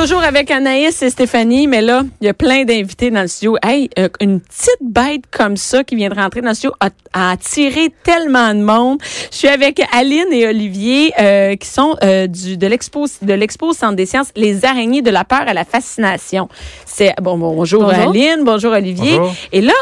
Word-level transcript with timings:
Toujours 0.00 0.22
avec 0.22 0.50
Anaïs 0.50 1.02
et 1.02 1.10
Stéphanie, 1.10 1.66
mais 1.66 1.82
là, 1.82 2.04
il 2.22 2.26
y 2.26 2.30
a 2.30 2.32
plein 2.34 2.64
d'invités 2.64 3.10
dans 3.10 3.20
le 3.20 3.28
studio. 3.28 3.58
Hey, 3.62 3.90
euh, 3.98 4.08
une 4.20 4.40
petite 4.40 4.78
bête 4.80 5.24
comme 5.30 5.58
ça 5.58 5.84
qui 5.84 5.94
vient 5.94 6.08
de 6.08 6.14
rentrer 6.14 6.40
dans 6.40 6.48
le 6.48 6.54
studio 6.54 6.72
a, 6.80 6.88
a 7.12 7.32
attiré 7.32 7.90
tellement 8.02 8.54
de 8.54 8.60
monde. 8.62 8.98
Je 9.30 9.36
suis 9.36 9.48
avec 9.48 9.82
Aline 9.92 10.32
et 10.32 10.46
Olivier 10.48 11.12
euh, 11.20 11.54
qui 11.56 11.68
sont 11.68 11.96
euh, 12.02 12.26
du 12.26 12.56
de 12.56 12.66
l'expo 12.66 13.04
de 13.20 13.32
l'expo 13.34 13.74
Centre 13.74 13.94
des 13.94 14.06
sciences 14.06 14.28
Les 14.36 14.64
araignées 14.64 15.02
de 15.02 15.10
la 15.10 15.24
peur 15.24 15.42
à 15.46 15.52
la 15.52 15.66
fascination. 15.66 16.48
C'est 16.86 17.12
bon 17.20 17.36
bonjour, 17.36 17.82
Bonjour. 17.82 18.08
Aline, 18.10 18.42
bonjour 18.42 18.72
Olivier. 18.72 19.18
Bonjour. 19.18 19.34
Et 19.52 19.60
là, 19.60 19.74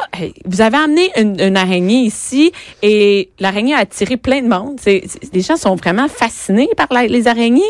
vous 0.45 0.61
avez 0.61 0.79
amené 0.79 1.13
une, 1.17 1.41
une 1.41 1.57
araignée 1.57 2.01
ici 2.01 2.51
et 2.83 3.31
l'araignée 3.39 3.75
a 3.75 3.79
attiré 3.79 4.17
plein 4.17 4.43
de 4.43 4.49
monde. 4.49 4.79
C'est, 4.83 5.05
c'est- 5.07 5.33
les 5.33 5.43
gens 5.43 5.57
sont 5.57 5.77
vraiment 5.77 6.09
fascinés 6.09 6.69
par 6.77 6.89
la- 6.91 7.07
les 7.07 7.29
araignées. 7.29 7.63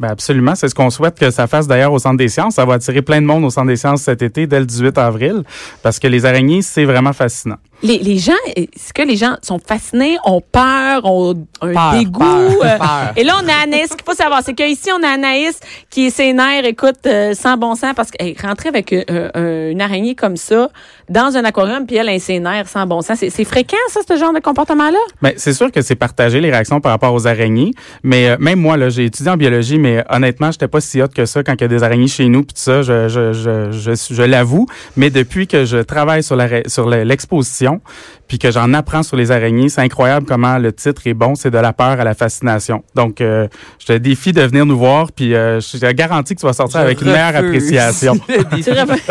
Ben 0.00 0.08
absolument, 0.08 0.54
c'est 0.54 0.66
ce 0.70 0.74
qu'on 0.74 0.88
souhaite 0.88 1.18
que 1.18 1.30
ça 1.30 1.46
fasse 1.46 1.66
d'ailleurs 1.66 1.92
au 1.92 1.98
Centre 1.98 2.16
des 2.16 2.28
sciences. 2.28 2.54
Ça 2.54 2.64
va 2.64 2.74
attirer 2.74 3.02
plein 3.02 3.20
de 3.20 3.26
monde 3.26 3.44
au 3.44 3.50
Centre 3.50 3.66
des 3.66 3.76
sciences 3.76 4.00
cet 4.00 4.22
été, 4.22 4.46
dès 4.46 4.58
le 4.58 4.64
18 4.64 4.96
avril, 4.96 5.42
parce 5.82 5.98
que 5.98 6.08
les 6.08 6.24
araignées, 6.24 6.62
c'est 6.62 6.86
vraiment 6.86 7.12
fascinant. 7.12 7.58
Les, 7.82 7.98
les 7.98 8.18
gens, 8.18 8.32
est-ce 8.56 8.92
que 8.92 9.02
les 9.02 9.16
gens 9.16 9.36
sont 9.42 9.58
fascinés, 9.58 10.18
ont 10.24 10.40
peur, 10.40 11.04
ont 11.04 11.34
un 11.62 11.72
Peur, 11.72 11.92
dégoût? 11.98 12.18
peur, 12.18 12.64
euh, 12.64 12.78
peur. 12.78 13.12
Et 13.16 13.24
là, 13.24 13.34
on 13.42 13.48
a 13.48 13.62
Anaïs. 13.62 13.88
Ce 13.90 13.96
qu'il 13.96 14.04
faut 14.04 14.14
savoir, 14.14 14.42
c'est 14.44 14.54
qu'ici, 14.54 14.90
on 14.92 15.02
a 15.02 15.08
Anaïs 15.08 15.58
qui 15.88 16.06
est 16.06 16.32
nerfs, 16.32 16.64
écoute, 16.64 16.98
euh, 17.06 17.34
sans 17.34 17.56
bon 17.56 17.74
sens, 17.74 17.94
parce 17.94 18.10
qu'elle 18.10 18.34
rentrait 18.42 18.68
avec 18.68 18.92
euh, 18.92 19.04
euh, 19.36 19.70
une 19.70 19.80
araignée 19.80 20.14
comme 20.14 20.36
ça 20.36 20.68
dans 21.08 21.36
un 21.36 21.44
aquarium, 21.44 21.86
puis 21.86 21.96
elle 21.96 22.20
ses 22.20 22.38
nerfs 22.38 22.68
sans 22.68 22.86
bon 22.86 23.02
sens. 23.02 23.18
C'est, 23.18 23.44
fréquent, 23.44 23.76
ça, 23.88 24.00
ce 24.06 24.16
genre 24.16 24.32
de 24.32 24.40
comportement-là? 24.40 24.98
Ben, 25.22 25.32
c'est 25.36 25.52
sûr 25.52 25.70
que 25.72 25.82
c'est 25.82 25.96
partagé 25.96 26.40
les 26.40 26.50
réactions 26.50 26.80
par 26.80 26.92
rapport 26.92 27.12
aux 27.12 27.26
araignées, 27.26 27.72
mais 28.02 28.30
euh, 28.30 28.36
même 28.38 28.60
moi 28.60 28.76
là, 28.76 28.88
j'ai 28.88 29.04
étudié 29.06 29.30
en 29.30 29.36
biologie, 29.36 29.78
mais 29.78 30.04
honnêtement, 30.08 30.52
j'étais 30.52 30.68
pas 30.68 30.80
si 30.80 31.02
hot 31.02 31.08
que 31.08 31.26
ça 31.26 31.42
quand 31.42 31.54
il 31.54 31.60
y 31.62 31.64
a 31.64 31.68
des 31.68 31.82
araignées 31.82 32.08
chez 32.08 32.26
nous 32.28 32.42
puis 32.42 32.54
tout 32.54 32.62
ça, 32.62 32.82
je 32.82 33.08
je 33.08 33.32
je 33.32 33.70
je, 34.10 34.22
l'avoue, 34.22 34.66
mais 34.96 35.10
depuis 35.10 35.46
que 35.46 35.64
je 35.64 35.78
travaille 35.78 36.22
sur 36.22 36.36
la 36.36 36.46
puis 38.28 38.38
que 38.38 38.50
j'en 38.50 38.72
apprends 38.74 39.02
sur 39.02 39.16
les 39.16 39.30
araignées, 39.30 39.68
c'est 39.68 39.80
incroyable 39.80 40.26
comment 40.26 40.58
le 40.58 40.72
titre 40.72 41.02
est 41.06 41.14
bon, 41.14 41.34
c'est 41.34 41.50
de 41.50 41.58
la 41.58 41.72
peur 41.72 42.00
à 42.00 42.04
la 42.04 42.14
fascination. 42.14 42.82
Donc 42.94 43.20
euh, 43.20 43.48
je 43.78 43.86
te 43.86 43.92
défie 43.92 44.32
de 44.32 44.42
venir 44.42 44.66
nous 44.66 44.78
voir 44.78 45.12
puis 45.12 45.34
euh, 45.34 45.60
je 45.60 45.78
te 45.78 45.92
garantis 45.92 46.34
que 46.34 46.40
tu 46.40 46.46
vas 46.46 46.52
sortir 46.52 46.80
avec 46.80 47.00
une 47.00 47.08
meilleure 47.12 47.36
appréciation. 47.36 48.14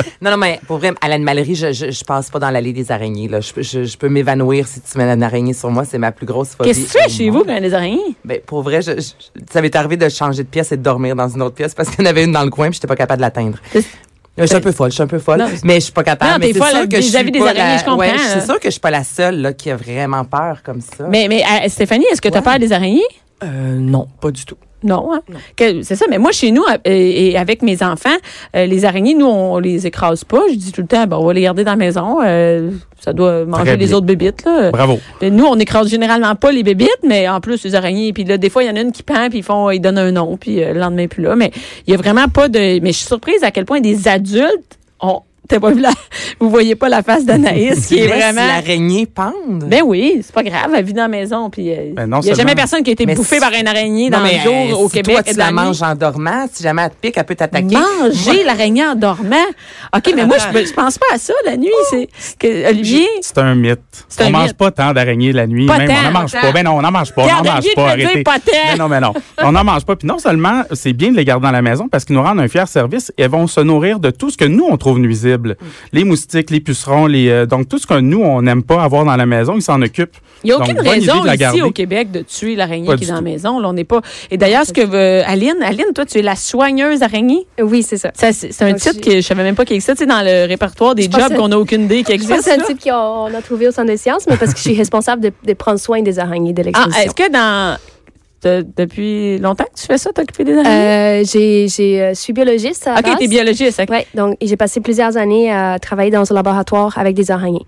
non, 0.21 0.31
non, 0.31 0.37
mais 0.37 0.59
pour 0.67 0.77
vrai, 0.77 0.93
à 1.01 1.07
l'animalerie, 1.09 1.55
je, 1.55 1.71
je, 1.73 1.91
je 1.91 2.03
passe 2.03 2.29
pas 2.29 2.39
dans 2.39 2.49
l'allée 2.49 2.73
des 2.73 2.91
araignées. 2.91 3.27
Là. 3.27 3.41
Je, 3.41 3.53
peux- 3.53 3.61
je, 3.61 3.83
je 3.83 3.97
peux 3.97 4.09
m'évanouir 4.09 4.67
si 4.67 4.81
tu 4.81 4.97
mets 4.97 5.03
une 5.11 5.23
araignée 5.23 5.53
sur 5.53 5.69
moi. 5.69 5.85
C'est 5.85 5.97
ma 5.97 6.11
plus 6.11 6.25
grosse 6.25 6.49
phobie. 6.55 6.69
Qu'est-ce 6.69 6.93
que 6.93 6.97
tu 6.97 7.03
fais 7.03 7.09
chez 7.09 7.29
vous 7.29 7.39
quand 7.43 7.49
il 7.51 7.55
y 7.55 7.57
a 7.57 7.61
des 7.61 7.73
araignées? 7.73 8.15
Ben, 8.25 8.39
pour 8.45 8.61
vrai, 8.63 8.81
je, 8.81 8.91
je- 8.99 9.41
ça 9.51 9.61
m'est 9.61 9.75
arrivé 9.75 9.97
de 9.97 10.07
changer 10.09 10.43
de 10.43 10.47
pièce 10.49 10.71
et 10.71 10.77
de 10.77 10.81
dormir 10.83 11.15
dans 11.15 11.27
une 11.29 11.41
autre 11.41 11.55
pièce 11.55 11.73
parce 11.73 11.89
qu'il 11.89 12.03
y 12.03 12.07
en 12.07 12.09
avait 12.09 12.23
une 12.23 12.31
dans 12.31 12.43
le 12.43 12.49
coin 12.49 12.67
puis 12.67 12.75
j'étais 12.75 12.87
pas 12.87 12.95
capable 12.95 13.17
de 13.19 13.21
l'atteindre. 13.23 13.57
C'est- 14.39 14.43
Je 14.43 14.47
suis 14.47 14.55
un 14.57 14.61
peu 14.61 14.71
folle, 14.71 14.89
je 14.89 14.93
suis 14.95 15.03
un 15.03 15.07
peu 15.07 15.19
folle, 15.19 15.39
Non, 15.39 15.47
mais 15.63 15.75
je 15.75 15.79
suis 15.81 15.91
pas 15.91 16.03
capable. 16.03 16.31
Non, 16.31 16.37
mais 16.39 16.53
c'est 16.53 16.59
sûr 16.59 16.89
que 16.89 16.95
je 16.97 17.01
suis 17.01 17.31
des 17.31 17.39
pas 17.39 17.45
araignées, 17.45 17.59
la- 17.59 17.77
je 17.77 17.83
comprends, 17.83 17.97
Ouais, 17.99 18.09
hein. 18.09 18.19
c'est 18.33 18.45
sûr 18.45 18.55
que 18.59 18.65
je 18.65 18.71
suis 18.71 18.79
pas 18.79 18.91
la 18.91 19.03
seule 19.03 19.41
là, 19.41 19.53
qui 19.53 19.69
a 19.69 19.75
vraiment 19.75 20.23
peur 20.25 20.61
comme 20.63 20.81
ça. 20.81 21.05
Mais, 21.09 21.27
mais 21.29 21.43
euh, 21.43 21.67
Stéphanie, 21.69 22.05
est-ce 22.11 22.21
que 22.21 22.29
tu 22.29 22.35
as 22.35 22.37
Ouais. 22.39 22.43
peur 22.43 22.59
des 22.59 22.71
araignées? 22.71 23.03
Euh, 23.43 23.77
non, 23.77 24.07
pas 24.21 24.31
du 24.31 24.45
tout. 24.45 24.57
Non, 24.81 25.13
hein? 25.13 25.19
C'est 25.57 25.95
ça. 25.95 26.05
Mais 26.09 26.17
moi, 26.17 26.31
chez 26.31 26.51
nous, 26.51 26.63
euh, 26.63 26.77
et 26.85 27.37
avec 27.37 27.61
mes 27.61 27.83
enfants, 27.83 28.15
euh, 28.55 28.65
les 28.65 28.85
araignées, 28.85 29.13
nous, 29.13 29.25
on 29.25 29.59
les 29.59 29.85
écrase 29.85 30.23
pas. 30.23 30.41
Je 30.49 30.55
dis 30.55 30.71
tout 30.71 30.79
le 30.81 30.87
temps, 30.87 31.05
ben, 31.05 31.17
on 31.17 31.25
va 31.25 31.33
les 31.33 31.41
garder 31.41 31.65
dans 31.65 31.71
la 31.71 31.77
maison. 31.77 32.19
euh, 32.23 32.71
ça 32.99 33.11
doit 33.11 33.45
manger 33.45 33.75
les 33.75 33.93
autres 33.93 34.05
bébites. 34.05 34.45
Là. 34.45 34.71
Bravo. 34.71 34.99
Nous, 35.21 35.45
on 35.45 35.55
écrase 35.59 35.89
généralement 35.89 36.33
pas 36.35 36.51
les 36.53 36.63
bébites, 36.63 36.99
mais 37.03 37.27
en 37.27 37.41
plus, 37.41 37.63
les 37.65 37.75
araignées. 37.75 38.13
Puis 38.13 38.23
là, 38.23 38.37
des 38.37 38.49
fois, 38.49 38.63
il 38.63 38.67
y 38.67 38.69
en 38.69 38.75
a 38.77 38.81
une 38.81 38.93
qui 38.93 39.03
pend, 39.03 39.27
puis 39.29 39.39
ils 39.39 39.43
font, 39.43 39.69
ils 39.69 39.81
donnent 39.81 39.97
un 39.97 40.11
nom, 40.11 40.37
puis 40.37 40.63
euh, 40.63 40.73
le 40.73 40.79
lendemain, 40.79 41.07
plus 41.07 41.23
là. 41.23 41.35
Mais 41.35 41.51
il 41.85 41.91
y 41.91 41.93
a 41.93 41.97
vraiment 41.97 42.27
pas 42.29 42.47
de. 42.47 42.79
Mais 42.79 42.91
je 42.93 42.97
suis 42.99 43.07
surprise 43.07 43.43
à 43.43 43.51
quel 43.51 43.65
point 43.65 43.81
des 43.81 44.07
adultes 44.07 44.79
ont. 45.01 45.21
T'as 45.47 45.59
pas 45.59 45.71
vu 45.71 45.79
la. 45.81 45.89
Vous 46.39 46.49
voyez 46.49 46.75
pas 46.75 46.89
la 46.89 47.01
face 47.01 47.25
d'Anaïs 47.25 47.87
qui 47.87 47.97
est 47.99 48.07
vraiment. 48.07 48.45
l'araignée 48.45 49.05
pendre. 49.07 49.65
Ben 49.65 49.81
oui, 49.83 50.21
c'est 50.23 50.33
pas 50.33 50.43
grave, 50.43 50.71
elle 50.75 50.85
vit 50.85 50.93
dans 50.93 51.03
la 51.03 51.07
maison. 51.07 51.49
Puis 51.49 51.71
euh, 51.71 51.85
il 51.89 51.93
Ben 51.95 52.05
non 52.07 52.21
y 52.21 52.29
a 52.31 52.33
jamais 52.35 52.55
personne 52.55 52.83
qui 52.83 52.91
a 52.91 52.93
été 52.93 53.05
Mais 53.05 53.15
bouffé 53.15 53.35
si- 53.37 53.41
par 53.41 53.51
une 53.53 53.67
araignée 53.67 54.09
Non, 54.09 54.17
dans 54.19 54.23
mais, 54.23 54.37
le 54.37 54.43
jour 54.43 54.53
euh, 54.79 54.83
au 54.83 54.87
si 54.89 54.95
Québec. 54.95 55.15
Toi, 55.15 55.23
et 55.25 55.31
tu 55.31 55.37
la 55.37 55.51
manges 55.51 55.81
en 55.81 55.95
dormant. 55.95 56.45
Si 56.51 56.61
jamais 56.63 56.83
elle 56.83 56.89
te 56.91 56.95
pique, 57.01 57.17
elle 57.17 57.23
peut 57.23 57.35
t'attaquer. 57.35 57.75
Manger 57.75 58.43
l'araignée 58.43 58.85
en 58.85 58.95
dormant? 58.95 59.35
OK, 59.95 60.13
mais 60.15 60.25
moi, 60.25 60.37
je, 60.53 60.65
je 60.65 60.73
pense 60.73 60.97
pas 60.97 61.07
à 61.13 61.17
ça 61.17 61.33
la 61.45 61.57
nuit. 61.57 61.69
C'est 61.89 62.07
que 62.39 62.69
Olivier? 62.69 63.07
C'est 63.21 63.37
un 63.39 63.55
mythe. 63.55 63.79
C'est 64.07 64.23
on 64.23 64.27
un 64.27 64.29
mange 64.29 64.47
mythe. 64.49 64.57
pas 64.57 64.71
tant 64.71 64.93
d'araignées 64.93 65.31
la 65.33 65.47
nuit. 65.47 65.65
Pas 65.65 65.79
même, 65.79 65.89
on 65.91 66.03
n'en 66.11 66.19
mange 66.19 66.31
pas. 66.33 66.51
Ben 66.51 66.63
non, 66.63 66.71
on 66.77 66.81
n'en 66.81 66.91
mange 66.91 67.13
pas. 67.13 67.23
On 67.23 67.43
n'en 67.43 67.53
mange 67.53 67.65
pas. 67.75 67.89
Arrêtez. 67.89 68.23
Mais 68.71 68.77
non, 68.77 68.87
mais 68.87 68.99
non. 68.99 69.13
On 69.41 69.51
n'en 69.51 69.63
mange 69.63 69.85
pas. 69.85 69.95
Puis 69.95 70.07
non 70.07 70.19
seulement, 70.19 70.63
c'est 70.73 70.93
bien 70.93 71.11
de 71.11 71.15
les 71.17 71.25
garder 71.25 71.45
dans 71.47 71.51
la 71.51 71.61
maison 71.61 71.87
parce 71.87 72.05
qu'ils 72.05 72.15
nous 72.15 72.23
rendent 72.23 72.39
un 72.39 72.47
fier 72.47 72.67
service 72.67 73.11
et 73.17 73.23
elles 73.23 73.29
vont 73.31 73.47
se 73.47 73.59
nourrir 73.61 73.99
de 73.99 74.09
tout 74.11 74.29
ce 74.29 74.37
que 74.37 74.45
nous, 74.45 74.65
on 74.69 74.77
trouve 74.77 74.99
nuisible. 74.99 75.28
Les 75.93 76.03
moustiques, 76.03 76.49
les 76.51 76.59
pucerons, 76.59 77.05
les, 77.07 77.29
euh, 77.29 77.45
donc 77.45 77.67
tout 77.69 77.77
ce 77.77 77.87
que 77.87 77.99
nous, 77.99 78.21
on 78.21 78.41
n'aime 78.41 78.63
pas 78.63 78.83
avoir 78.83 79.05
dans 79.05 79.15
la 79.15 79.25
maison, 79.25 79.53
ils 79.55 79.61
s'en 79.61 79.81
occupent. 79.81 80.15
Il 80.43 80.47
n'y 80.47 80.51
a 80.53 80.57
aucune 80.57 80.79
raison 80.79 81.25
ici 81.25 81.37
garder. 81.37 81.61
au 81.63 81.71
Québec 81.71 82.11
de 82.11 82.21
tuer 82.21 82.55
l'araignée 82.55 82.95
qui 82.95 83.03
est 83.03 83.07
dans 83.07 83.15
la 83.15 83.21
maison. 83.21 83.59
Là, 83.59 83.67
on 83.69 83.73
n'est 83.73 83.83
pas. 83.83 84.01
Et 84.31 84.37
d'ailleurs, 84.37 84.65
ce 84.65 84.71
que 84.71 84.81
veut 84.85 85.21
Aline, 85.29 85.57
Aline, 85.61 85.91
toi, 85.93 86.05
tu 86.05 86.17
es 86.19 86.21
la 86.21 86.35
soigneuse 86.37 87.01
araignée? 87.03 87.45
Oui, 87.61 87.83
c'est 87.83 87.97
ça. 87.97 88.11
Ça, 88.13 88.31
C'est 88.31 88.53
c'est 88.53 88.63
un 88.63 88.69
Donc, 88.71 88.79
titre 88.79 89.01
que 89.01 89.15
je 89.17 89.21
savais 89.21 89.43
même 89.43 89.55
pas 89.55 89.65
qu'il 89.65 89.75
existait. 89.75 89.93
Tu 89.95 89.99
sais, 89.99 90.05
dans 90.05 90.21
le 90.23 90.47
répertoire 90.47 90.95
des 90.95 91.03
jobs 91.11 91.35
qu'on 91.35 91.49
n'a 91.49 91.59
aucune 91.59 91.83
idée 91.83 92.03
qui 92.03 92.13
existent. 92.13 92.37
c'est 92.41 92.53
un 92.53 92.63
type 92.63 92.81
qu'on 92.81 93.25
a 93.33 93.41
trouvé 93.43 93.67
au 93.67 93.71
Centre 93.71 93.87
des 93.87 93.97
sciences, 93.97 94.25
mais 94.29 94.37
parce 94.37 94.53
que 94.53 94.57
je 94.59 94.63
suis 94.63 94.77
responsable 94.77 95.21
de, 95.21 95.31
de 95.45 95.53
prendre 95.53 95.79
soin 95.79 96.01
des 96.01 96.19
araignées 96.19 96.53
de 96.53 96.61
Ah, 96.61 96.65
l'exposition. 96.65 97.03
est-ce 97.03 97.15
que 97.15 97.31
dans. 97.31 97.77
De- 98.43 98.65
depuis 98.77 99.37
longtemps 99.39 99.65
que 99.65 99.79
tu 99.79 99.85
fais 99.85 99.97
ça, 99.97 100.11
t'occuper 100.11 100.43
des 100.43 100.57
araignées? 100.57 101.21
Euh, 101.21 101.23
j'ai, 101.25 101.67
j'ai, 101.67 102.01
euh, 102.01 102.09
je 102.09 102.19
suis 102.19 102.33
biologiste 102.33 102.87
à 102.87 102.99
OK, 102.99 103.17
t'es 103.19 103.27
biologiste. 103.27 103.79
ok. 103.81 103.89
Ouais, 103.89 104.07
donc 104.15 104.37
j'ai 104.41 104.55
passé 104.57 104.79
plusieurs 104.81 105.17
années 105.17 105.51
à 105.51 105.77
travailler 105.79 106.11
dans 106.11 106.31
un 106.31 106.35
laboratoire 106.35 106.97
avec 106.97 107.15
des 107.15 107.31
araignées. 107.31 107.65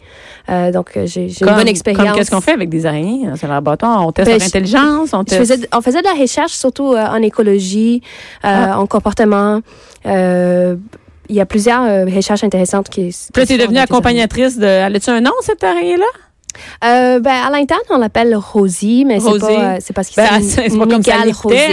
Euh, 0.49 0.71
donc 0.71 0.91
euh, 0.97 1.05
j'ai, 1.05 1.29
j'ai 1.29 1.45
une 1.45 1.53
bonne 1.55 1.67
expérience. 1.67 2.05
Comme 2.07 2.15
qu'est-ce 2.17 2.31
qu'on 2.31 2.41
fait 2.41 2.53
avec 2.53 2.69
des 2.69 2.85
araignées 2.85 3.27
dans 3.27 3.45
un 3.45 3.47
laboratoire? 3.49 4.05
On 4.07 4.11
teste 4.11 4.29
Ben, 4.29 4.37
leur 4.37 4.47
intelligence, 4.47 5.09
on 5.13 5.19
Je 5.21 5.23
teste... 5.25 5.39
faisais, 5.39 5.67
on 5.75 5.81
faisait 5.81 6.01
de 6.01 6.07
la 6.07 6.13
recherche 6.21 6.53
surtout 6.53 6.93
euh, 6.93 7.05
en 7.05 7.21
écologie, 7.21 8.01
euh, 8.45 8.47
Ah. 8.71 8.79
en 8.79 8.85
comportement. 8.87 9.61
Euh, 10.05 10.75
il 11.29 11.35
y 11.35 11.39
a 11.41 11.45
plusieurs 11.45 11.83
recherches 12.13 12.43
intéressantes 12.43 12.89
qui. 12.89 13.03
Puis 13.33 13.41
là, 13.41 13.45
t'es 13.45 13.57
devenue 13.57 13.77
accompagnatrice 13.77 14.57
de... 14.57 14.65
Elle 14.65 14.95
a-tu 14.97 15.09
un 15.11 15.21
nom, 15.21 15.31
cette 15.41 15.63
araignée-là? 15.63 16.03
Euh, 16.83 17.19
ben, 17.19 17.31
à 17.31 17.49
l'interne, 17.49 17.81
on 17.89 17.97
l'appelle 17.97 18.35
Rosie, 18.35 19.03
mais 19.05 19.19
c'est 19.19 19.39
pas, 19.39 19.47
euh, 19.51 19.77
c'est 19.79 19.93
parce 19.93 20.09
que 20.09 20.15
Ben, 20.15 20.27
c'est, 20.27 20.39
une- 20.41 20.43
c'est 20.43 20.67
c'est 20.67 20.73
une 20.73 20.79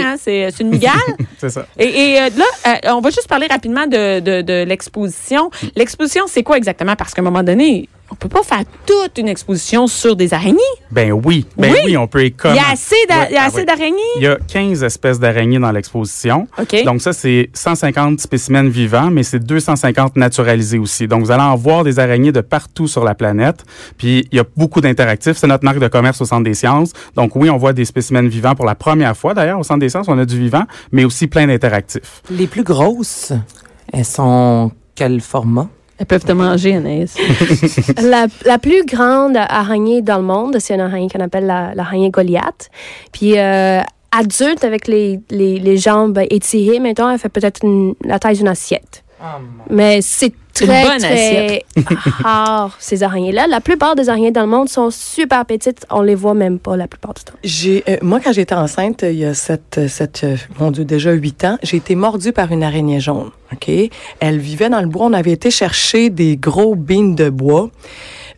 hein? 0.05 0.15
C'est 0.19 0.49
c'est 0.51 0.63
une 0.63 0.69
migale. 0.69 0.93
C'est 1.39 1.49
ça. 1.49 1.65
et 1.77 1.85
et 2.13 2.19
euh, 2.21 2.29
là, 2.37 2.45
euh, 2.67 2.91
on 2.95 3.01
va 3.01 3.09
juste 3.09 3.27
parler 3.27 3.47
rapidement 3.47 3.87
de, 3.87 4.19
de, 4.19 4.41
de 4.41 4.63
l'exposition. 4.63 5.49
L'exposition, 5.75 6.25
c'est 6.27 6.43
quoi 6.43 6.57
exactement? 6.57 6.95
Parce 6.95 7.13
qu'à 7.13 7.21
un 7.21 7.25
moment 7.25 7.43
donné, 7.43 7.87
on 8.11 8.15
peut 8.15 8.29
pas 8.29 8.43
faire 8.43 8.63
toute 8.85 9.17
une 9.17 9.27
exposition 9.27 9.87
sur 9.87 10.15
des 10.15 10.33
araignées. 10.33 10.57
Ben 10.91 11.11
oui. 11.11 11.45
Ben 11.57 11.71
Oui. 11.71 11.79
oui, 11.85 11.97
on 11.97 12.07
peut 12.07 12.23
y 12.25 12.27
Il 12.45 12.55
y 12.55 12.59
a 12.59 12.71
assez 12.71 12.95
d'a- 13.07 13.19
Ouais, 13.19 13.27
il 13.29 13.33
y 13.33 13.37
a 13.37 13.43
ah 13.45 13.49
oui. 13.53 13.65
d'araignées. 13.65 13.97
Il 14.17 14.23
y 14.23 14.27
a 14.27 14.37
15 14.47 14.83
espèces 14.83 15.19
d'araignées 15.19 15.59
dans 15.59 15.71
l'exposition. 15.71 16.47
OK. 16.59 16.83
Donc 16.85 17.01
ça, 17.01 17.13
c'est 17.13 17.49
150 17.53 18.19
spécimens 18.19 18.67
vivants, 18.69 19.09
mais 19.11 19.23
c'est 19.23 19.39
250 19.39 20.15
naturalisés 20.15 20.79
aussi. 20.79 21.07
Donc 21.07 21.23
vous 21.23 21.31
allez 21.31 21.43
en 21.43 21.55
voir 21.55 21.83
des 21.83 21.99
araignées 21.99 22.31
de 22.31 22.41
partout 22.41 22.87
sur 22.87 23.03
la 23.03 23.15
planète. 23.15 23.63
Puis 23.97 24.27
il 24.31 24.37
y 24.37 24.39
a 24.39 24.45
beaucoup 24.57 24.81
d'interactifs. 24.81 25.37
C'est 25.37 25.47
notre 25.47 25.63
marque 25.63 25.79
de 25.79 25.87
commerce 25.87 26.19
au 26.21 26.25
Centre 26.25 26.43
des 26.43 26.53
sciences. 26.55 26.91
Donc 27.15 27.35
oui, 27.35 27.49
on 27.49 27.57
voit 27.57 27.73
des 27.73 27.85
spécimens 27.85 28.27
vivants 28.27 28.55
pour 28.55 28.65
la 28.65 28.75
première 28.75 29.15
fois. 29.15 29.33
D'ailleurs, 29.33 29.59
au 29.59 29.63
Centre 29.63 29.79
des 29.79 29.89
sciences, 29.89 30.07
on 30.07 30.17
a 30.17 30.25
du 30.25 30.39
vivant, 30.39 30.63
mais 30.91 31.05
aussi 31.05 31.27
plein 31.27 31.47
d'interactifs. 31.47 32.21
Les 32.31 32.47
plus 32.47 32.63
grosses, 32.63 33.33
elles 33.93 34.05
sont 34.05 34.71
quel 34.95 35.21
format? 35.21 35.67
Elles 35.99 36.05
peuvent 36.05 36.23
te 36.23 36.31
manger, 36.31 36.75
Anaïs. 36.75 37.15
La, 38.01 38.27
la 38.45 38.57
plus 38.57 38.85
grande 38.85 39.35
araignée 39.37 40.01
dans 40.01 40.17
le 40.17 40.23
monde, 40.23 40.57
c'est 40.59 40.73
une 40.73 40.79
araignée 40.81 41.09
qu'on 41.09 41.19
appelle 41.19 41.45
la- 41.45 41.75
l'araignée 41.75 42.09
Goliath. 42.09 42.69
Puis 43.11 43.37
euh, 43.37 43.81
adulte 44.11 44.63
avec 44.63 44.87
les, 44.87 45.19
les, 45.29 45.59
les 45.59 45.77
jambes 45.77 46.19
étirées, 46.29 46.79
maintenant, 46.79 47.09
elle 47.09 47.19
fait 47.19 47.29
peut-être 47.29 47.59
une- 47.65 47.95
la 48.05 48.17
taille 48.17 48.37
d'une 48.37 48.47
assiette. 48.47 49.03
Mais 49.69 50.01
c'est 50.01 50.33
une 50.61 50.67
très, 50.67 50.83
bonne 50.83 50.99
très 50.99 51.63
rare, 52.23 52.75
ces 52.79 53.03
araignées-là. 53.03 53.47
La 53.47 53.61
plupart 53.61 53.95
des 53.95 54.09
araignées 54.09 54.31
dans 54.31 54.41
le 54.41 54.47
monde 54.47 54.67
sont 54.69 54.89
super 54.91 55.45
petites. 55.45 55.85
On 55.89 56.01
les 56.01 56.15
voit 56.15 56.33
même 56.33 56.59
pas 56.59 56.75
la 56.75 56.87
plupart 56.87 57.13
du 57.13 57.23
temps. 57.23 57.33
J'ai, 57.43 57.83
euh, 57.87 57.97
moi, 58.01 58.19
quand 58.23 58.33
j'étais 58.33 58.55
enceinte, 58.55 59.03
il 59.03 59.15
y 59.17 59.25
a 59.25 59.33
cette, 59.33 59.87
cette, 59.87 60.23
euh, 60.23 60.35
mon 60.59 60.71
Dieu, 60.71 60.83
déjà 60.85 61.11
huit 61.11 61.43
ans, 61.45 61.57
j'ai 61.63 61.77
été 61.77 61.95
mordue 61.95 62.33
par 62.33 62.51
une 62.51 62.63
araignée 62.63 62.99
jaune. 62.99 63.29
OK? 63.53 63.71
Elle 64.19 64.37
vivait 64.39 64.69
dans 64.69 64.81
le 64.81 64.87
bois. 64.87 65.05
On 65.05 65.13
avait 65.13 65.31
été 65.31 65.49
chercher 65.49 66.09
des 66.09 66.35
gros 66.37 66.75
bines 66.75 67.15
de 67.15 67.29
bois. 67.29 67.69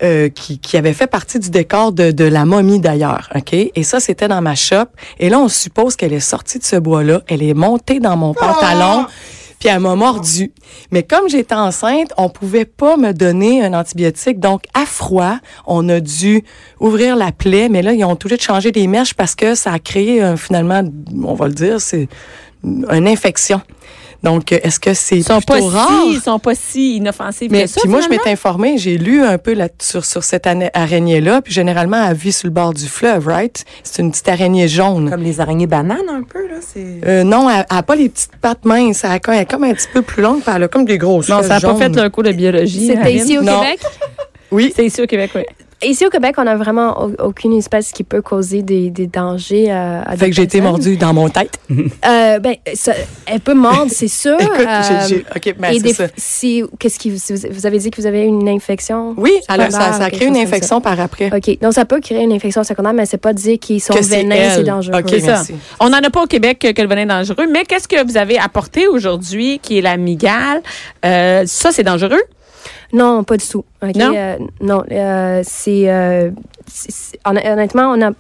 euh, 0.04 0.30
qui, 0.30 0.58
qui 0.58 0.78
avaient 0.78 0.94
fait 0.94 1.06
partie 1.08 1.38
du 1.38 1.52
décor 1.52 1.92
de, 1.92 2.10
de 2.10 2.24
la 2.24 2.44
momie 2.46 2.80
d'ailleurs, 2.80 3.30
ok? 3.36 3.54
Et 3.54 3.84
ça, 3.84 4.00
c'était 4.00 4.28
dans 4.28 4.42
ma 4.42 4.56
shop. 4.56 4.86
Et 5.20 5.30
là, 5.30 5.38
on 5.40 5.48
suppose 5.48 5.96
qu'elle 5.96 6.14
est 6.14 6.20
sortie 6.20 6.58
de 6.58 6.64
ce 6.64 6.76
bois-là. 6.76 7.22
Elle 7.28 7.44
est 7.44 7.54
montée 7.54 8.00
dans 8.00 8.18
mon 8.18 8.34
pantalon. 8.34 9.06
Puis 9.62 9.70
elle 9.70 9.80
m'a 9.80 9.96
mordu. 9.96 10.52
Mais 10.92 11.04
comme 11.04 11.30
j'étais 11.30 11.56
enceinte, 11.56 12.12
on 12.18 12.28
pouvait 12.28 12.66
pas 12.66 12.98
me 12.98 13.14
donner 13.14 13.64
un 13.64 13.74
antibiotique. 13.74 14.40
Donc, 14.40 14.64
à 14.74 14.86
froid, 14.86 15.38
on 15.66 15.88
a 15.88 16.02
dû 16.02 16.44
ouvrir 16.82 17.16
la 17.16 17.32
plaie. 17.32 17.70
Mais 17.70 17.82
là, 17.82 17.94
ils 17.94 18.04
ont 18.04 18.18
tout 18.18 18.28
de 18.28 18.42
changé 18.42 18.72
des 18.72 18.88
mèches 18.88 19.14
parce 19.14 19.36
que 19.36 19.56
ça 19.56 19.72
a 19.72 19.80
créé 19.80 20.36
finalement, 20.36 20.82
on 21.24 21.36
va 21.36 21.48
le 21.48 21.54
dire, 21.54 21.80
c'est 21.80 22.10
une 22.64 23.08
infection. 23.08 23.62
Donc, 24.24 24.52
est-ce 24.52 24.80
que 24.80 24.94
c'est 24.94 25.18
Ils 25.18 25.24
sont 25.24 25.42
pas 25.42 25.60
rare? 25.60 26.04
si, 26.04 26.14
ils 26.14 26.22
sont 26.22 26.38
pas 26.38 26.54
si 26.54 26.98
inoffensifs 26.98 27.50
Mais 27.52 27.64
que 27.64 27.70
ça. 27.70 27.82
puis 27.82 27.90
moi, 27.90 28.02
je 28.02 28.08
m'étais 28.08 28.30
informée, 28.30 28.78
j'ai 28.78 28.96
lu 29.00 29.24
un 29.24 29.40
peu 29.40 29.54
là, 29.54 29.68
sur, 29.82 30.06
sur 30.06 30.24
cette 30.24 30.48
araignée-là. 30.76 31.42
Puis 31.42 31.52
généralement, 31.52 32.06
elle 32.08 32.16
vit 32.16 32.32
sur 32.32 32.46
le 32.48 32.54
bord 32.54 32.72
du 32.72 32.86
fleuve, 32.86 33.28
right? 33.28 33.66
C'est 33.84 34.04
une 34.04 34.12
petite 34.12 34.30
araignée 34.30 34.68
jaune. 34.68 35.10
Comme 35.10 35.24
les 35.24 35.40
araignées 35.40 35.66
bananes, 35.66 36.08
un 36.08 36.22
peu, 36.22 36.48
là. 36.48 36.58
C'est. 36.62 37.02
Euh, 37.08 37.24
non, 37.24 37.50
elle 37.50 37.66
n'a 37.72 37.82
pas 37.82 37.96
les 37.96 38.10
petites 38.10 38.36
pattes 38.40 38.64
minces. 38.64 39.04
Elle, 39.04 39.20
elle 39.28 39.34
est 39.40 39.46
comme 39.50 39.64
un 39.64 39.74
petit 39.74 39.88
peu 39.92 40.04
plus 40.04 40.22
longue, 40.22 40.42
puis 40.44 40.52
elle 40.56 40.64
a 40.64 40.68
comme 40.68 40.86
des 40.86 41.00
grosses 41.00 41.28
Non, 41.28 41.42
ça 41.42 41.58
n'a 41.58 41.60
pas 41.60 41.76
fait 41.76 41.98
un 41.98 42.10
cours 42.12 42.24
de 42.24 42.32
biologie. 42.32 42.88
C'était 42.88 43.16
ici 43.16 43.40
au 43.40 43.42
Non. 43.42 43.60
Québec? 43.62 43.80
Oui. 44.52 44.72
C'est 44.76 44.86
ici 44.86 45.02
au 45.02 45.08
Québec, 45.08 45.32
oui. 45.34 45.44
Ici 45.84 46.06
au 46.06 46.10
Québec, 46.10 46.36
on 46.38 46.44
n'a 46.44 46.56
vraiment 46.56 47.02
au- 47.06 47.14
aucune 47.24 47.54
espèce 47.58 47.92
qui 47.92 48.04
peut 48.04 48.22
causer 48.22 48.62
des, 48.62 48.90
des 48.92 49.08
dangers 49.08 49.72
à, 49.72 50.02
à 50.04 50.12
des 50.12 50.18
Fait 50.18 50.30
que 50.30 50.36
j'ai 50.36 50.44
été 50.44 50.62
mordue 50.62 50.98
dans 50.98 51.14
mon 51.14 51.30
tête. 51.30 51.58
Euh, 52.06 52.40
ben, 52.40 52.56
ça- 52.74 52.94
elle 53.26 53.40
peut 53.40 53.54
mordre, 53.54 53.92
c'est 53.94 54.08
sûr. 54.08 54.36
Écoute, 54.40 54.58
j'ai- 54.58 54.94
Euh, 54.94 55.08
j'ai- 55.08 55.26
OK, 55.36 55.56
mais 55.60 55.76
et 55.76 55.80
c'est 55.80 55.84
des- 55.84 55.94
ça. 55.94 56.08
si, 56.18 56.64
qu'est-ce 56.80 57.00
qui, 57.00 57.18
si 57.20 57.34
vous, 57.34 57.40
vous 57.52 57.66
avez 57.66 57.78
dit 57.80 57.90
que 57.92 58.00
vous 58.02 58.08
avez 58.08 58.24
une 58.24 58.48
infection? 58.50 59.14
Oui, 59.18 59.32
alors, 59.48 59.72
ça, 59.72 59.94
ça 59.94 60.10
créé 60.10 60.28
une 60.28 60.38
infection 60.38 60.82
par 60.82 61.00
après. 61.00 61.30
OK. 61.36 61.60
Donc, 61.62 61.74
ça 61.74 61.86
peut 61.86 62.00
créer 62.00 62.24
une 62.24 62.34
infection 62.34 62.64
secondaire, 62.64 62.94
mais 62.94 63.06
c'est 63.06 63.18
pas 63.18 63.34
dire 63.34 63.58
qu'ils 63.60 63.82
sont 63.82 63.94
Que 63.94 64.02
c'est 64.04 64.18
vénins, 64.24 64.50
c'est 64.56 64.64
dangereux. 64.64 65.00
OK, 65.00 65.06
C'est 65.10 65.20
ça. 65.22 65.26
merci. 65.28 65.54
On 65.80 65.90
n'en 65.90 66.00
a 66.00 66.10
pas 66.10 66.24
au 66.24 66.28
Québec 66.28 66.60
que, 66.60 66.72
que 66.72 66.82
le 66.82 66.88
venin 66.88 67.04
est 67.04 67.06
dangereux, 67.06 67.48
mais 67.52 67.64
qu'est-ce 67.66 67.88
que 67.88 68.04
vous 68.06 68.18
avez 68.18 68.38
apporté 68.38 68.88
aujourd'hui 68.88 69.60
qui 69.60 69.78
est 69.78 69.82
la 69.82 69.98
migale? 69.98 70.62
Euh, 71.06 71.44
ça, 71.46 71.72
c'est 71.72 71.84
dangereux? 71.84 72.22
Non, 72.94 73.24
pas 73.24 73.38
du 73.38 73.48
tout. 73.48 73.64
OK, 73.82 73.96
Non? 73.96 74.14
euh, 74.16 74.38
non, 74.62 74.84
euh, 74.92 75.42
c'est, 75.46 75.90
euh, 75.90 76.32
honnêtement, 77.26 77.94
on 77.96 78.02
a. 78.02 78.12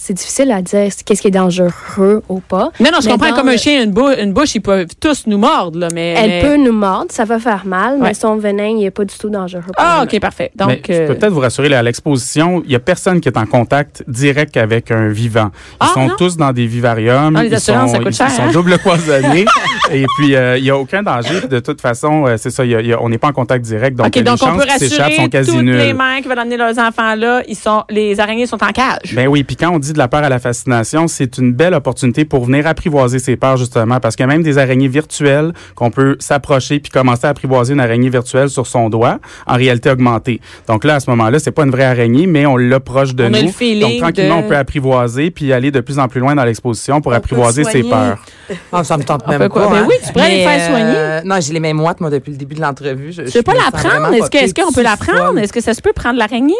C'est 0.00 0.14
difficile 0.14 0.52
à 0.52 0.62
dire 0.62 0.88
qu'est-ce 1.04 1.20
qui 1.20 1.26
est 1.26 1.32
dangereux 1.32 2.22
ou 2.28 2.38
pas. 2.38 2.70
Non, 2.78 2.90
non, 2.92 2.98
je 3.00 3.06
Mais 3.06 3.12
comprends. 3.12 3.32
Comme 3.34 3.48
un 3.48 3.56
chien, 3.56 3.82
une, 3.82 3.90
bou- 3.90 4.08
une 4.16 4.32
bouche, 4.32 4.54
ils 4.54 4.60
peuvent 4.60 4.86
tous 5.00 5.26
nous 5.26 5.38
mordre, 5.38 5.76
là, 5.78 5.88
mais... 5.92 6.14
Elle 6.16 6.30
mais- 6.30 6.40
peut 6.42 6.56
nous 6.56 6.72
mordre, 6.72 7.06
ça 7.10 7.24
va 7.24 7.40
faire 7.40 7.66
mal, 7.66 7.94
Ouais. 7.94 8.08
mais 8.08 8.14
son 8.14 8.36
venin, 8.36 8.66
il 8.68 8.76
n'est 8.78 8.92
pas 8.92 9.04
du 9.04 9.14
tout 9.18 9.28
dangereux. 9.28 9.62
Ah. 9.76 10.04
OK, 10.04 10.20
parfait. 10.20 10.52
Mais 10.58 10.64
Donc, 10.66 10.78
je 10.88 10.92
euh, 10.92 11.06
peux 11.08 11.14
peut-être 11.16 11.32
vous 11.32 11.40
rassurer, 11.40 11.68
là, 11.68 11.80
à 11.80 11.82
l'exposition, 11.82 12.62
il 12.64 12.70
y 12.70 12.76
a 12.76 12.78
personne 12.78 13.20
qui 13.20 13.28
est 13.28 13.36
en 13.36 13.44
contact 13.46 14.04
direct 14.06 14.56
avec 14.56 14.92
un 14.92 15.08
vivant. 15.08 15.50
Ils 15.72 15.76
Ah, 15.80 15.90
sont 15.94 16.06
non? 16.06 16.14
tous 16.16 16.36
dans 16.36 16.52
des 16.52 16.66
vivariums. 16.66 17.34
Ah, 17.36 17.42
les 17.42 17.48
ils 17.48 17.54
assurances, 17.56 17.90
sont, 17.90 17.96
ça 17.96 18.02
coûte 18.02 18.12
ils, 18.12 18.16
cher, 18.16 18.28
ils 18.30 18.36
sont 18.36 18.42
hein? 18.42 18.52
double 18.52 18.78
cloisonnés. 18.78 19.46
et 19.92 20.06
puis, 20.16 20.36
euh, 20.36 20.58
il 20.58 20.62
n'y 20.62 20.70
a 20.70 20.76
aucun 20.78 21.02
danger. 21.02 21.40
De 21.50 21.58
toute 21.58 21.80
façon, 21.80 22.24
euh, 22.26 22.36
c'est 22.36 22.50
ça, 22.50 22.64
il 22.64 22.70
y 22.70 22.74
a- 22.76 22.80
il 22.80 22.86
y 22.86 22.92
a- 22.92 23.02
on 23.02 23.08
n'est 23.08 23.18
pas 23.18 23.28
en 23.28 23.32
contact 23.32 23.64
direct. 23.64 23.96
Donc, 23.96 24.06
OK, 24.06 24.16
euh, 24.16 24.22
donc 24.22 24.38
les 24.38 24.44
on 24.44 24.46
chances 24.52 24.62
peut 24.62 24.68
qu'ils 24.70 24.88
s'échappent 24.88 24.96
sont 25.12 25.22
rassurer 25.22 25.28
quasi 25.28 25.50
toutes 25.50 25.62
nulles. 25.62 25.76
les 25.76 25.92
mères 25.92 26.20
qui 26.22 26.28
veulent 26.28 26.38
emmener 26.38 26.56
leurs 26.56 26.78
enfants 26.78 27.16
là, 27.16 27.42
ils 27.48 27.56
sont, 27.56 27.82
les 27.90 28.20
araignées 28.20 28.46
sont 28.46 28.62
en 28.62 28.70
cage. 28.70 29.14
Ben 29.14 29.26
oui, 29.26 29.42
puis 29.42 29.56
quand 29.56 29.70
on 29.74 29.78
dit 29.78 29.87
de 29.92 29.98
la 29.98 30.08
peur 30.08 30.22
à 30.24 30.28
la 30.28 30.38
fascination, 30.38 31.08
c'est 31.08 31.38
une 31.38 31.52
belle 31.52 31.74
opportunité 31.74 32.24
pour 32.24 32.44
venir 32.44 32.66
apprivoiser 32.66 33.18
ses 33.18 33.36
peurs 33.36 33.56
justement, 33.56 34.00
parce 34.00 34.16
qu'il 34.16 34.24
y 34.26 34.28
a 34.28 34.32
même 34.32 34.42
des 34.42 34.58
araignées 34.58 34.88
virtuelles 34.88 35.52
qu'on 35.74 35.90
peut 35.90 36.16
s'approcher 36.20 36.80
puis 36.80 36.90
commencer 36.90 37.26
à 37.26 37.30
apprivoiser 37.30 37.74
une 37.74 37.80
araignée 37.80 38.10
virtuelle 38.10 38.48
sur 38.50 38.66
son 38.66 38.88
doigt 38.90 39.18
en 39.46 39.54
réalité 39.56 39.90
augmentée. 39.90 40.40
Donc 40.66 40.84
là, 40.84 40.96
à 40.96 41.00
ce 41.00 41.08
moment-là, 41.10 41.38
c'est 41.38 41.50
pas 41.52 41.64
une 41.64 41.70
vraie 41.70 41.84
araignée, 41.84 42.26
mais 42.26 42.46
on 42.46 42.56
l'a 42.56 42.80
proche 42.80 43.14
de 43.14 43.24
On 43.24 43.34
a 43.34 43.40
nous. 43.40 43.46
le 43.46 43.52
feeling 43.52 43.80
Donc 43.80 43.98
tranquillement, 43.98 44.40
de- 44.40 44.44
on 44.44 44.48
peut 44.48 44.56
apprivoiser 44.56 45.30
puis 45.30 45.52
aller 45.52 45.70
de 45.70 45.80
plus 45.80 45.98
en 45.98 46.08
plus 46.08 46.20
loin 46.20 46.34
dans 46.34 46.44
l'exposition 46.44 47.00
pour 47.00 47.10
On 47.10 47.14
peut 47.14 47.18
apprivoiser 47.18 47.64
ses 47.64 47.82
peurs. 47.82 48.18
Ah, 48.72 48.82
ça 48.82 48.96
me 48.96 49.02
tente 49.04 49.22
On 49.26 49.30
même 49.30 49.40
peut 49.40 49.48
pas. 49.50 49.68
Ben 49.68 49.76
hein. 49.76 49.86
oui, 49.86 49.94
tu 50.06 50.10
pourrais 50.10 50.30
les 50.30 50.42
faire 50.42 50.68
soigner. 50.70 50.84
euh, 50.96 51.20
non, 51.22 51.36
j'ai 51.38 51.52
les 51.52 51.60
mêmes 51.60 51.76
moites, 51.76 52.00
moi, 52.00 52.08
depuis 52.08 52.30
le 52.30 52.38
début 52.38 52.54
de 52.54 52.62
l'entrevue. 52.62 53.12
Je, 53.12 53.24
Je 53.26 53.30
sais 53.30 53.42
pas 53.42 53.52
me 53.52 53.58
la 53.58 53.64
sens 53.64 53.72
prendre. 53.72 53.88
vraiment 54.08 54.26
Est-ce 54.32 54.54
qu'on 54.54 54.72
peut 54.72 54.82
la 54.82 54.96
Tu 54.96 55.04
prendre? 55.06 55.26
folle. 55.32 55.38
Est-ce 55.40 55.52
que 55.52 55.60
ça 55.60 55.74
se 55.74 55.82
peut 55.82 55.92
prendre 55.92 56.18
l'araignée? 56.18 56.54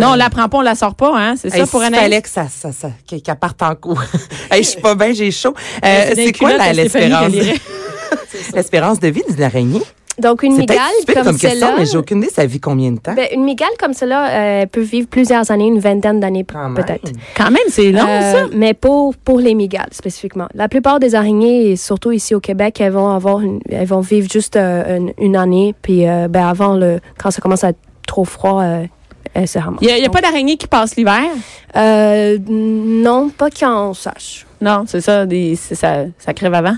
Non, 0.00 0.12
on 0.12 0.14
la 0.14 0.30
prend 0.30 0.48
pas, 0.48 0.58
on 0.58 0.62
la 0.62 0.74
sort 0.74 0.94
pas, 0.94 1.12
hein? 1.14 1.34
C'est 1.36 1.50
ça 1.50 1.66
pour 1.66 1.80
s'il 1.82 1.94
Anaïs? 1.94 2.08
Ça, 2.48 2.72
ça, 2.72 2.72
ça 2.72 2.90
qu'elle 3.06 3.36
parte 3.36 3.62
en 3.62 3.74
cours. 3.74 4.02
hey, 4.50 4.62
je 4.62 4.68
suis 4.70 4.80
pas 4.80 4.94
bien, 4.94 5.12
j'ai 5.12 5.30
chaud. 5.30 5.54
Euh, 5.84 6.12
C'est 6.14 6.32
quoi 6.32 6.56
l'espérance? 6.72 7.32
L'espérance 8.54 9.00
de 9.00 9.08
vie 9.08 9.22
d'une 9.28 9.42
araignée? 9.42 9.82
Donc, 10.18 10.42
une 10.42 10.56
migale 10.56 10.78
comme, 11.24 11.38
celle-là. 11.38 11.74
mais 11.78 11.86
j'ai 11.86 11.96
aucune 11.96 12.18
idée, 12.18 12.28
ça 12.28 12.44
vit 12.44 12.60
combien 12.60 12.92
de 12.92 12.98
temps? 12.98 13.14
Ben, 13.14 13.28
une 13.32 13.44
migale 13.44 13.70
comme 13.80 13.94
celle-là 13.94 14.28
euh, 14.62 14.66
peut 14.66 14.82
vivre 14.82 15.08
plusieurs 15.08 15.50
années, 15.50 15.66
une 15.66 15.78
vingtaine 15.78 16.20
d'années 16.20 16.44
peut-être. 16.44 17.10
Quand 17.34 17.50
même, 17.50 17.62
c'est 17.68 17.90
long, 17.90 18.06
Euh, 18.06 18.32
ça. 18.32 18.46
Mais 18.54 18.74
pour, 18.74 19.14
pour 19.16 19.38
les 19.40 19.54
migales 19.54 19.88
spécifiquement. 19.92 20.48
La 20.54 20.68
plupart 20.68 21.00
des 21.00 21.14
araignées, 21.14 21.76
surtout 21.76 22.12
ici 22.12 22.34
au 22.34 22.40
Québec, 22.40 22.78
elles 22.80 22.92
vont 22.92 23.08
avoir 23.10 23.40
une- 23.40 23.60
elles 23.70 23.86
vont 23.86 24.00
vivre 24.00 24.28
juste 24.30 24.56
euh, 24.56 24.98
une, 24.98 25.12
une 25.18 25.34
année. 25.36 25.74
Puis 25.80 26.06
euh, 26.06 26.28
ben, 26.28 26.46
avant, 26.46 26.74
le, 26.76 27.00
quand 27.18 27.30
ça 27.30 27.40
commence 27.40 27.64
à 27.64 27.70
être 27.70 27.78
trop 28.06 28.26
froid, 28.26 28.62
euh, 29.36 29.40
elles 29.40 29.48
se 29.48 29.58
ramassent. 29.58 29.80
Il 29.82 29.94
n'y 29.94 30.04
a, 30.04 30.10
pas 30.10 30.20
d'araignée 30.20 30.56
qui 30.56 30.66
passe 30.66 30.96
l'hiver? 30.96 31.22
Euh, 31.76 32.38
non, 32.48 33.30
pas 33.30 33.50
qu'on 33.50 33.94
sache. 33.94 34.46
Non, 34.60 34.84
c'est 34.86 35.00
ça, 35.00 35.26
des, 35.26 35.56
c'est 35.56 35.74
ça, 35.74 36.04
ça 36.18 36.34
crève 36.34 36.54
avant. 36.54 36.76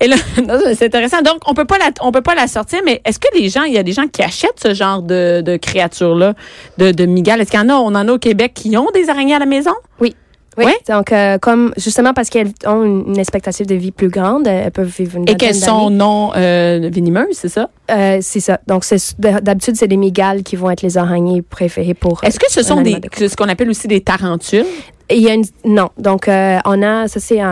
Et 0.00 0.08
là, 0.08 0.16
c'est 0.74 0.86
intéressant. 0.86 1.22
Donc, 1.22 1.38
on 1.46 1.54
peut 1.54 1.64
pas 1.64 1.78
la, 1.78 1.90
on 2.00 2.12
peut 2.12 2.20
pas 2.22 2.34
la 2.34 2.46
sortir, 2.46 2.80
mais 2.84 3.00
est-ce 3.04 3.18
que 3.18 3.28
les 3.38 3.48
gens, 3.48 3.62
il 3.62 3.72
y 3.72 3.78
a 3.78 3.82
des 3.82 3.92
gens 3.92 4.06
qui 4.06 4.22
achètent 4.22 4.60
ce 4.62 4.74
genre 4.74 5.02
de, 5.02 5.40
de 5.40 5.56
créatures-là, 5.56 6.34
de, 6.78 6.92
de 6.92 7.06
migales? 7.06 7.40
Est-ce 7.40 7.50
qu'il 7.50 7.60
y 7.60 7.62
en 7.62 7.68
a, 7.68 7.74
on 7.74 7.94
en 7.94 8.08
a 8.08 8.12
au 8.12 8.18
Québec 8.18 8.52
qui 8.54 8.76
ont 8.76 8.90
des 8.92 9.08
araignées 9.08 9.34
à 9.34 9.38
la 9.38 9.46
maison? 9.46 9.72
Oui. 10.00 10.14
Ouais. 10.56 10.76
Donc, 10.88 11.12
euh, 11.12 11.38
comme 11.38 11.72
justement 11.76 12.12
parce 12.12 12.28
qu'elles 12.28 12.52
ont 12.66 12.82
une, 12.84 13.04
une 13.08 13.18
expectative 13.18 13.66
de 13.66 13.74
vie 13.74 13.90
plus 13.90 14.08
grande, 14.08 14.46
elles 14.46 14.70
peuvent 14.70 14.86
vivre 14.86 15.16
une 15.16 15.28
Et 15.28 15.34
qu'elles 15.36 15.54
sont 15.54 15.88
non 15.90 16.32
euh, 16.36 16.90
venimeuses, 16.92 17.26
c'est 17.34 17.48
ça? 17.48 17.70
Euh, 17.90 18.18
c'est 18.20 18.40
ça. 18.40 18.60
Donc, 18.66 18.84
d'habitude, 19.18 19.76
c'est 19.76 19.86
les 19.86 19.96
migales 19.96 20.42
qui 20.42 20.56
vont 20.56 20.70
être 20.70 20.82
les 20.82 20.98
araignées 20.98 21.42
préférées 21.42 21.94
pour. 21.94 22.22
Est-ce 22.24 22.38
que 22.38 22.50
ce 22.50 22.62
sont 22.62 22.80
des, 22.82 22.96
de 23.00 23.28
ce 23.28 23.36
qu'on 23.36 23.48
appelle 23.48 23.70
aussi 23.70 23.88
des 23.88 24.00
tarentules? 24.00 24.66
Il 25.10 25.18
y 25.20 25.28
a 25.28 25.34
une, 25.34 25.44
non. 25.64 25.90
Donc, 25.98 26.26
euh, 26.28 26.58
on 26.64 26.82
a, 26.82 27.06
ça 27.08 27.20
c'est 27.20 27.40
un, 27.40 27.48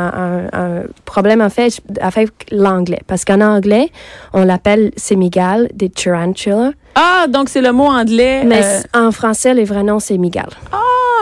un- 0.52 0.58
un 0.58 0.82
problème 1.04 1.42
en 1.42 1.50
fait 1.50 1.80
avec 2.00 2.30
l'anglais. 2.50 3.00
Parce 3.06 3.24
qu'en 3.26 3.40
anglais, 3.42 3.90
on 4.32 4.44
l'appelle 4.44 4.92
ces 4.96 5.14
migales 5.16 5.68
des 5.74 5.90
tarantulas. 5.90 6.70
Ah, 6.94 7.26
donc 7.28 7.48
c'est 7.50 7.60
le 7.60 7.72
mot 7.72 7.84
anglais. 7.86 8.44
Mais 8.44 8.62
euh, 8.64 8.80
en 9.06 9.12
français, 9.12 9.52
les 9.52 9.64
vrais 9.64 9.82
noms, 9.82 9.98
c'est 10.00 10.16
migales. 10.16 10.48
ah, 10.72 10.78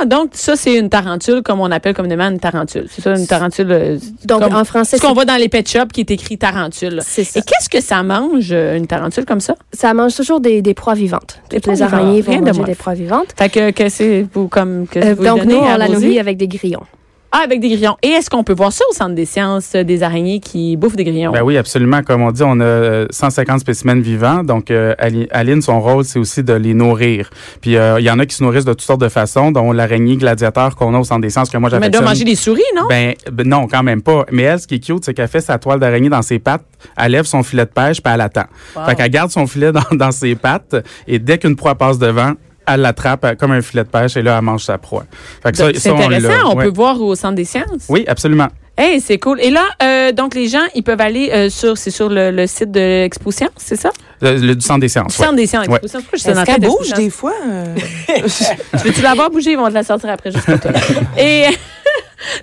donc 0.06 0.30
ça, 0.32 0.56
c'est 0.56 0.74
une 0.76 0.88
tarentule, 0.88 1.42
comme 1.42 1.60
on 1.60 1.70
appelle 1.70 1.94
communément 1.94 2.28
une 2.28 2.38
tarentule. 2.38 2.86
C'est 2.90 3.02
ça, 3.02 3.14
une 3.16 3.26
tarentule. 3.26 3.70
euh, 3.70 3.98
Donc, 4.24 4.42
comme 4.42 4.54
en 4.54 4.64
français, 4.64 4.96
ce 4.96 5.02
qu'on 5.02 5.12
voit 5.12 5.24
dans 5.24 5.36
les 5.36 5.48
pet 5.48 5.68
shops 5.68 5.88
qui 5.92 6.00
est 6.00 6.10
écrit 6.10 6.38
tarentule. 6.38 7.00
c'est 7.04 7.24
ça. 7.24 7.38
Et 7.40 7.42
qu'est-ce 7.42 7.68
que 7.68 7.80
ça 7.80 8.02
mange, 8.02 8.48
euh, 8.52 8.76
une 8.76 8.86
tarentule 8.86 9.24
comme 9.24 9.40
ça? 9.40 9.54
Ça 9.72 9.94
mange 9.94 10.14
toujours 10.14 10.40
des, 10.40 10.62
des 10.62 10.74
proies 10.74 10.94
vivantes. 10.94 11.40
Des 11.50 11.60
proies 11.60 11.74
les 11.74 11.78
vivantes. 11.84 11.92
araignées 11.94 12.20
vont 12.22 12.40
de 12.40 12.44
manger 12.46 12.64
des 12.64 12.74
proies 12.74 12.94
vivantes. 12.94 13.28
Fait 13.36 13.48
que, 13.48 13.70
que 13.70 13.88
c'est 13.88 14.26
vous 14.32 14.48
comme 14.48 14.86
que 14.86 14.98
Euh, 14.98 15.14
vous 15.14 15.24
donc, 15.24 15.38
donnez 15.40 15.54
nous, 15.54 15.60
on 15.60 15.76
la 15.76 15.88
nourrit 15.88 16.18
avec 16.18 16.36
des 16.36 16.48
grillons. 16.48 16.82
Ah, 17.30 17.42
avec 17.44 17.60
des 17.60 17.68
grillons. 17.68 17.96
Et 18.02 18.08
est-ce 18.08 18.30
qu'on 18.30 18.42
peut 18.42 18.54
voir 18.54 18.72
ça 18.72 18.82
au 18.90 18.94
Centre 18.94 19.14
des 19.14 19.26
sciences, 19.26 19.72
euh, 19.74 19.84
des 19.84 20.02
araignées 20.02 20.40
qui 20.40 20.78
bouffent 20.78 20.96
des 20.96 21.04
grillons? 21.04 21.30
Ben 21.30 21.42
oui, 21.42 21.58
absolument. 21.58 22.02
Comme 22.02 22.22
on 22.22 22.32
dit, 22.32 22.42
on 22.42 22.58
a 22.58 22.64
euh, 22.64 23.06
150 23.10 23.60
spécimens 23.60 24.00
vivants. 24.00 24.42
Donc, 24.44 24.70
euh, 24.70 24.94
Ali- 24.98 25.28
Aline, 25.30 25.60
son 25.60 25.78
rôle, 25.78 26.04
c'est 26.04 26.18
aussi 26.18 26.42
de 26.42 26.54
les 26.54 26.72
nourrir. 26.72 27.28
Puis, 27.60 27.76
euh, 27.76 28.00
il 28.00 28.06
y 28.06 28.10
en 28.10 28.18
a 28.18 28.24
qui 28.24 28.34
se 28.34 28.42
nourrissent 28.42 28.64
de 28.64 28.72
toutes 28.72 28.80
sortes 28.80 29.02
de 29.02 29.10
façons, 29.10 29.50
dont 29.52 29.72
l'araignée 29.72 30.16
gladiateur 30.16 30.74
qu'on 30.74 30.94
a 30.94 30.98
au 30.98 31.04
Centre 31.04 31.20
des 31.20 31.28
sciences, 31.28 31.50
que 31.50 31.58
moi, 31.58 31.68
Mais 31.78 31.86
elle 31.86 31.92
doit 31.92 32.00
manger 32.00 32.24
des 32.24 32.34
souris, 32.34 32.62
non? 32.74 32.86
Ben, 32.88 33.12
ben 33.30 33.46
non, 33.46 33.68
quand 33.68 33.82
même 33.82 34.00
pas. 34.00 34.24
Mais 34.32 34.44
elle, 34.44 34.58
ce 34.60 34.66
qui 34.66 34.76
est 34.76 34.80
cute, 34.84 35.04
c'est 35.04 35.12
qu'elle 35.12 35.28
fait 35.28 35.42
sa 35.42 35.58
toile 35.58 35.80
d'araignée 35.80 36.08
dans 36.08 36.22
ses 36.22 36.38
pattes, 36.38 36.64
elle 36.96 37.12
lève 37.12 37.26
son 37.26 37.42
filet 37.42 37.66
de 37.66 37.70
pêche, 37.70 38.00
puis 38.02 38.10
elle 38.12 38.22
attend. 38.22 38.44
Fait 38.86 38.94
qu'elle 38.94 39.10
garde 39.10 39.30
son 39.30 39.46
filet 39.46 39.70
dans, 39.72 39.82
dans 39.92 40.12
ses 40.12 40.34
pattes, 40.34 40.76
et 41.06 41.18
dès 41.18 41.36
qu'une 41.36 41.56
proie 41.56 41.74
passe 41.74 41.98
devant, 41.98 42.32
elle 42.68 42.80
l'attrape 42.82 43.24
euh, 43.24 43.34
comme 43.34 43.52
un 43.52 43.60
filet 43.62 43.84
de 43.84 43.88
pêche, 43.88 44.16
et 44.16 44.22
là, 44.22 44.36
elle 44.38 44.44
mange 44.44 44.64
sa 44.64 44.78
proie. 44.78 45.04
Fait 45.42 45.50
que 45.52 45.56
ça, 45.58 45.64
Donc, 45.66 45.74
c'est 45.74 45.88
ça, 45.88 45.94
on 45.94 46.00
intéressant. 46.00 46.50
On, 46.52 46.56
ouais. 46.56 46.64
peut 46.64 46.70
voir 46.74 47.00
au 47.00 47.14
Centre 47.14 47.34
des 47.34 47.44
sciences? 47.44 47.86
Oui, 47.88 48.04
absolument. 48.06 48.48
Hey, 48.76 49.00
c'est 49.00 49.18
cool. 49.18 49.40
Et 49.40 49.50
là, 49.50 49.64
euh, 49.82 50.12
donc 50.12 50.36
les 50.36 50.46
gens, 50.46 50.62
ils 50.76 50.84
peuvent 50.84 51.00
aller 51.00 51.30
euh, 51.32 51.50
sur, 51.50 51.76
c'est 51.76 51.90
sur 51.90 52.08
le, 52.08 52.30
le 52.30 52.46
site 52.46 52.70
de 52.70 52.78
l'exposition, 52.78 53.48
c'est 53.56 53.74
ça? 53.74 53.90
Le, 54.20 54.36
le- 54.36 54.54
du 54.54 54.60
centre 54.64 54.78
des 54.80 54.88
sciences. 54.88 55.16
Du 55.16 55.24
Centre 55.24 55.34
des 55.34 55.46
sciences. 55.48 55.64
Suis 55.64 56.32
dans 56.32 56.42
Est-ce 56.42 56.44
qu'elle 56.44 56.60
bouge 56.60 56.92
des 56.94 57.10
fois? 57.10 57.32
euh? 57.44 57.74
Tu 58.08 58.78
Veux-tu 58.88 59.02
la 59.02 59.14
voir 59.14 59.30
bouger? 59.30 59.52
Ils 59.52 59.56
vont 59.58 59.68
te 59.68 59.74
la 59.74 59.82
sortir 59.82 60.10
après, 60.10 60.30
juste 60.30 60.46
pour 60.46 60.60
toi. 60.60 60.70
Et 61.18 61.44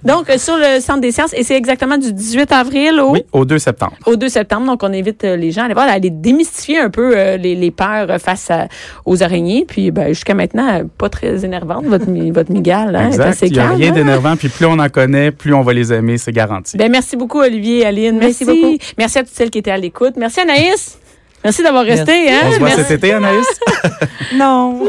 Donc, 0.04 0.30
euh, 0.30 0.38
sur 0.38 0.56
le 0.58 0.80
Centre 0.80 1.02
des 1.02 1.12
sciences, 1.12 1.34
et 1.34 1.44
c'est 1.44 1.56
exactement 1.56 1.98
du 1.98 2.12
18 2.14 2.52
avril 2.52 3.00
au, 3.00 3.12
Oui, 3.12 3.24
au 3.32 3.46
2 3.46 3.58
septembre. 3.60 3.94
au 4.06 4.16
2 4.16 4.28
septembre. 4.30 4.68
Donc, 4.68 4.84
on 4.84 4.94
invite 4.94 5.24
euh, 5.24 5.36
les 5.36 5.52
gens 5.52 5.62
à 5.62 5.66
aller 5.66 5.74
voir, 5.74 5.88
à 5.88 5.92
aller 5.92 6.10
démystifier 6.10 6.80
un 6.80 6.90
peu 6.90 7.14
euh, 7.16 7.38
les, 7.38 7.56
les 7.56 7.72
peurs 7.72 8.10
euh, 8.10 8.18
face 8.20 8.50
à- 8.52 8.68
aux 9.06 9.24
araignées. 9.24 9.66
Puis, 9.68 9.92
ben, 9.92 10.08
jusqu'à 10.10 10.34
maintenant, 10.34 10.82
pas 10.98 11.10
très 11.10 11.46
énervante, 11.46 11.86
votre, 11.86 12.06
votre 12.32 12.52
migale. 12.52 12.96
Hein, 12.96 13.04
est 13.06 13.08
exact. 13.08 13.28
assez 13.30 13.48
Il 13.48 13.54
n'y 13.54 13.60
a 13.60 13.64
calme, 13.68 13.76
rien 13.78 13.90
hein? 13.92 13.94
d'énervant. 13.94 14.36
Puis 14.36 14.50
plus 14.50 14.66
on 14.66 14.80
en 14.80 14.90
connaît, 14.90 15.32
plus 15.32 15.54
on 15.54 15.62
va 15.62 15.74
les 15.74 15.94
aimer, 15.94 16.18
c'est 16.18 16.32
garanti. 16.32 16.78
Ben, 16.78 16.92
merci 16.92 17.16
beaucoup, 17.16 17.40
Olivier, 17.40 17.86
Aline. 17.86 18.18
Merci, 18.18 18.46
Merci 18.46 18.62
beaucoup. 18.62 18.78
Merci 18.98 19.20
à 19.20 19.24
toutes 19.24 19.34
celles 19.34 19.50
qui 19.50 19.60
étaient 19.60 19.72
à 19.72 19.78
l'écoute. 19.78 20.14
Merci, 20.18 20.40
Anaïs. 20.42 20.98
Merci 21.46 21.62
d'avoir 21.62 21.86
resté. 21.86 22.32
Hein? 22.32 22.42
on 22.48 22.52
se 22.54 22.58
voit 22.58 22.70
Merci. 22.70 22.84
cet 22.86 22.92
été, 22.98 23.14
Anaïs? 23.14 23.46
Non. 24.34 24.84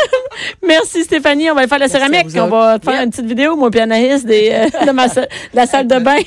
Merci 0.66 1.04
Stéphanie, 1.04 1.48
on 1.50 1.54
va 1.54 1.60
aller 1.60 1.68
faire 1.68 1.78
la 1.78 1.88
céramique. 1.88 2.26
On 2.34 2.48
va 2.48 2.78
te 2.80 2.90
faire 2.90 3.00
une 3.00 3.10
petite 3.10 3.26
vidéo, 3.26 3.54
moi 3.54 3.70
puis 3.70 3.78
Anaïs, 3.78 4.24
des, 4.24 4.50
euh, 4.52 4.86
de, 4.86 4.90
ma, 4.90 5.06
de 5.06 5.28
la 5.54 5.66
salle 5.66 5.86
de 5.86 6.00
bain. 6.00 6.18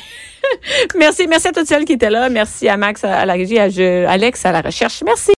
merci, 0.98 1.27
merci 1.27 1.50
à 1.50 1.51
toutes 1.51 1.67
celles 1.67 1.84
qui 1.84 1.94
étaient 1.94 2.10
là. 2.10 2.29
Merci 2.29 2.70
à 2.70 2.77
Max 2.77 3.03
à 3.03 3.25
la 3.25 3.34
régie, 3.34 3.60
à 3.60 3.67
Alex 4.10 4.46
à 4.46 4.53
la 4.53 4.62
recherche. 4.62 5.03
Merci. 5.05 5.34